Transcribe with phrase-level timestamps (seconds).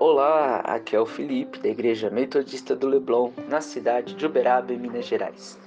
[0.00, 4.78] Olá, aqui é o Felipe, da Igreja Metodista do Leblon, na cidade de Uberaba, em
[4.78, 5.58] Minas Gerais.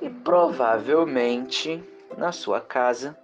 [0.00, 1.84] E provavelmente,
[2.16, 3.14] na sua casa,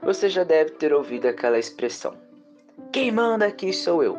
[0.00, 2.16] você já deve ter ouvido aquela expressão:
[2.90, 4.18] Quem manda aqui sou eu.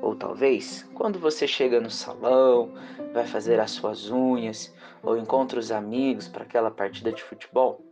[0.00, 2.72] Ou talvez, quando você chega no salão,
[3.12, 7.84] vai fazer as suas unhas ou encontra os amigos para aquela partida de futebol,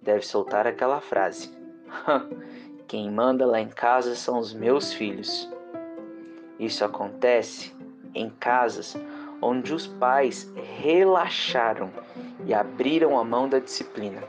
[0.00, 1.54] deve soltar aquela frase:
[2.88, 5.52] Quem manda lá em casa são os meus filhos.
[6.58, 7.74] Isso acontece
[8.14, 8.96] em casas
[9.42, 11.90] onde os pais relaxaram
[12.46, 14.22] e abriram a mão da disciplina.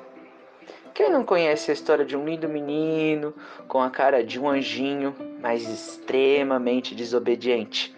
[0.94, 3.34] Quem não conhece a história de um lindo menino
[3.68, 7.96] com a cara de um anjinho, mas extremamente desobediente?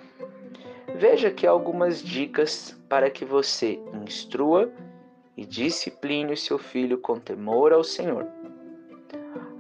[0.95, 4.71] Veja aqui algumas dicas para que você instrua
[5.35, 8.25] e discipline o seu filho com temor ao Senhor.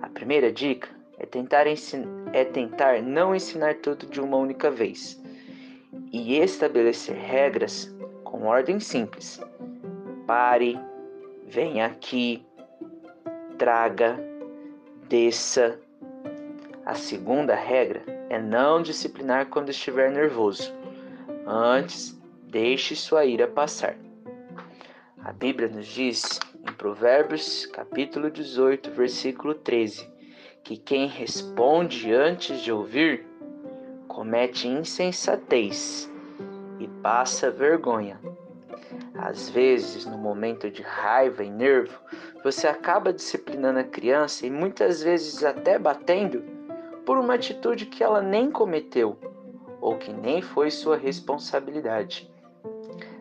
[0.01, 1.67] A primeira dica é tentar,
[2.33, 5.21] é tentar não ensinar tudo de uma única vez
[6.11, 9.41] e estabelecer regras com ordem simples.
[10.25, 10.79] Pare,
[11.47, 12.45] venha aqui,
[13.57, 14.17] traga,
[15.07, 15.79] desça.
[16.85, 20.73] A segunda regra é não disciplinar quando estiver nervoso.
[21.45, 23.95] Antes, deixe sua ira passar.
[25.23, 30.09] A Bíblia nos diz em Provérbios, capítulo 18, versículo 13,
[30.67, 33.25] que quem responde antes de ouvir
[34.05, 36.11] comete insensatez
[36.77, 38.19] e passa vergonha.
[39.17, 41.97] Às vezes, no momento de raiva e nervo,
[42.43, 46.43] você acaba disciplinando a criança e muitas vezes até batendo
[47.05, 49.17] por uma atitude que ela nem cometeu
[49.79, 52.29] ou que nem foi sua responsabilidade.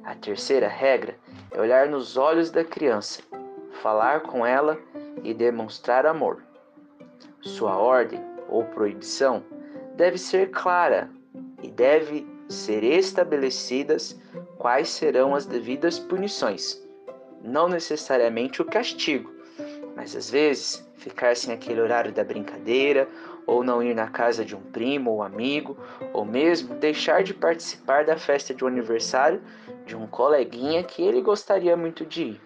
[0.02, 1.16] A terceira regra
[1.52, 3.22] é olhar nos olhos da criança,
[3.82, 4.76] falar com ela
[5.22, 6.42] e demonstrar amor.
[7.46, 9.42] Sua ordem ou proibição
[9.94, 11.08] deve ser clara
[11.62, 14.20] e deve ser estabelecidas
[14.58, 16.84] quais serão as devidas punições.
[17.40, 19.32] Não necessariamente o castigo,
[19.94, 23.08] mas às vezes ficar sem aquele horário da brincadeira,
[23.46, 25.78] ou não ir na casa de um primo ou amigo,
[26.12, 29.40] ou mesmo deixar de participar da festa de um aniversário
[29.86, 32.40] de um coleguinha que ele gostaria muito de ir.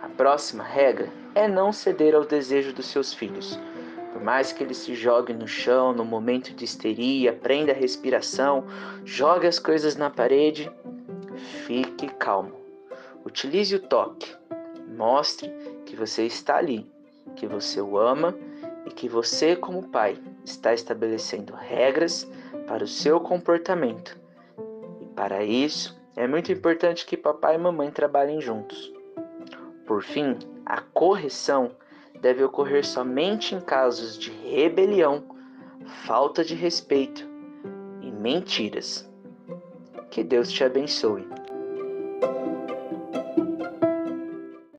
[0.00, 3.58] A próxima regra é não ceder ao desejo dos seus filhos.
[4.12, 8.64] Por mais que ele se jogue no chão no momento de histeria, prenda a respiração,
[9.04, 10.70] jogue as coisas na parede,
[11.66, 12.54] fique calmo.
[13.24, 14.34] Utilize o toque.
[14.96, 15.50] Mostre
[15.84, 16.90] que você está ali,
[17.36, 18.34] que você o ama
[18.86, 22.26] e que você, como pai, está estabelecendo regras
[22.66, 24.18] para o seu comportamento.
[25.00, 28.92] E para isso, é muito importante que papai e mamãe trabalhem juntos.
[29.86, 30.36] Por fim,
[30.66, 31.70] a correção
[32.20, 35.24] deve ocorrer somente em casos de rebelião,
[36.06, 37.28] falta de respeito
[38.00, 39.08] e mentiras.
[40.10, 41.26] Que Deus te abençoe.